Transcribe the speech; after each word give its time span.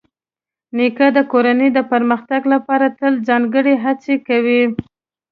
نیکه 0.77 1.07
د 1.17 1.19
کورنۍ 1.31 1.69
د 1.73 1.79
پرمختګ 1.91 2.41
لپاره 2.53 2.85
تل 2.99 3.13
ځانګړې 3.27 3.75
هڅې 3.83 4.15
کوي. 4.27 4.61